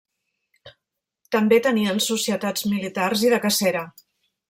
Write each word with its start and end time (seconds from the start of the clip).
També 1.37 1.61
tenien 1.69 2.01
societats 2.07 2.69
militars 2.75 3.27
i 3.29 3.35
de 3.37 3.45
cacera. 3.49 3.89